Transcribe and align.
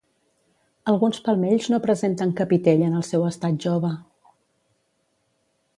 Alguns 0.93 1.19
palmells 1.27 1.67
no 1.73 1.79
presenten 1.83 2.33
capitell 2.41 2.83
en 2.89 2.99
el 3.01 3.07
seu 3.11 3.27
estat 3.29 3.61
jove. 3.69 3.95